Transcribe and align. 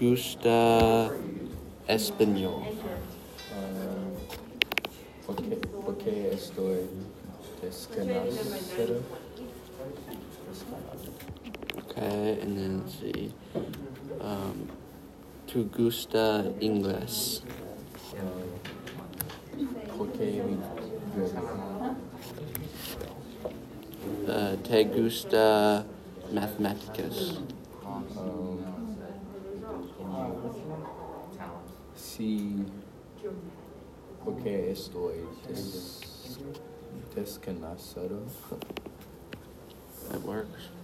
gusta 0.00 1.10
español? 1.86 2.62
Uh, 3.52 4.16
¿por, 5.26 5.36
qué, 5.36 5.56
¿Por 5.56 5.96
qué 5.98 6.32
estoy 6.32 6.86
descansado? 7.62 9.02
Okay, 11.90 12.38
and 12.42 12.56
then 12.56 12.78
let's 12.84 12.94
see. 13.00 13.32
Um, 14.20 14.68
tu 15.46 15.64
gusta 15.64 16.44
inglés? 16.60 17.42
Uh, 18.12 19.96
¿Por 19.96 20.08
qué 20.12 20.42
Uh, 24.28 24.56
te 24.62 24.84
gusta 24.84 25.84
matemáticas? 26.32 27.40
um, 27.84 28.57
Sí, 32.18 32.52
porque 34.24 34.72
estoy 34.72 35.18
des, 35.46 36.00
descansado. 37.14 38.26
That 40.10 40.20
works. 40.24 40.77